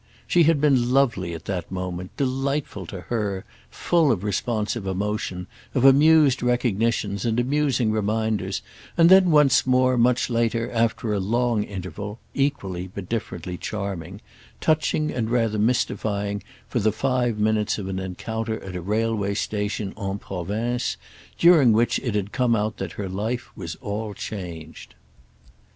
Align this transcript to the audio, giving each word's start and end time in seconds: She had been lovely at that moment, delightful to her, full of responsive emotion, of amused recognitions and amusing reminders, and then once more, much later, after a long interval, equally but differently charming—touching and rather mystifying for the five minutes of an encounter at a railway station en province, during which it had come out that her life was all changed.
She 0.25 0.45
had 0.45 0.59
been 0.59 0.89
lovely 0.91 1.35
at 1.35 1.45
that 1.45 1.71
moment, 1.71 2.17
delightful 2.17 2.87
to 2.87 3.01
her, 3.01 3.45
full 3.69 4.11
of 4.11 4.23
responsive 4.23 4.87
emotion, 4.87 5.45
of 5.75 5.85
amused 5.85 6.41
recognitions 6.41 7.23
and 7.23 7.39
amusing 7.39 7.91
reminders, 7.91 8.63
and 8.97 9.09
then 9.09 9.29
once 9.29 9.67
more, 9.67 9.99
much 9.99 10.27
later, 10.27 10.71
after 10.71 11.13
a 11.13 11.19
long 11.19 11.61
interval, 11.61 12.17
equally 12.33 12.87
but 12.87 13.09
differently 13.09 13.57
charming—touching 13.57 15.11
and 15.11 15.29
rather 15.29 15.59
mystifying 15.59 16.41
for 16.67 16.79
the 16.79 16.91
five 16.91 17.37
minutes 17.37 17.77
of 17.77 17.87
an 17.87 17.99
encounter 17.99 18.59
at 18.63 18.75
a 18.75 18.81
railway 18.81 19.35
station 19.35 19.93
en 20.01 20.17
province, 20.17 20.97
during 21.37 21.73
which 21.73 21.99
it 21.99 22.15
had 22.15 22.31
come 22.31 22.55
out 22.55 22.77
that 22.77 22.93
her 22.93 23.07
life 23.07 23.55
was 23.55 23.75
all 23.81 24.15
changed. 24.15 24.95